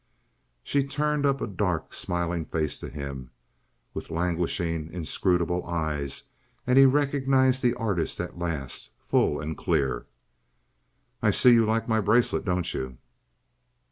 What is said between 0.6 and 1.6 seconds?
She turned up a